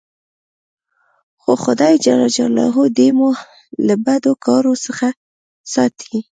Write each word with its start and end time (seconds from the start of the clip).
خو 1.41 1.51
خداى 1.63 1.93
جل 2.03 2.21
جلاله 2.35 2.77
دي 2.97 3.07
مو 3.17 3.29
له 3.85 3.95
بدو 4.05 4.33
کارو 4.45 4.73
څخه 4.85 5.07
ساتي. 5.73 6.15